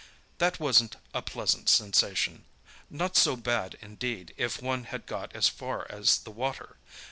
That 0.39 0.59
wasn't 0.59 0.95
a 1.13 1.21
pleasant 1.21 1.69
sensation—not 1.69 3.15
so 3.15 3.35
bad, 3.35 3.77
indeed, 3.83 4.33
if 4.35 4.59
one 4.59 4.85
had 4.85 5.05
got 5.05 5.35
as 5.35 5.47
far 5.47 5.85
as 5.91 6.17
the 6.17 6.31
water. 6.31 6.77